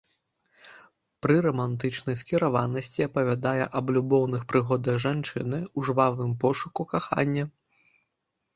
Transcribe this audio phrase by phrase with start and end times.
[1.25, 7.45] Пры рамантычнай скіраванасці апавядае аб любоўных прыгодах жанчыны ў жвавым пошуку кахання.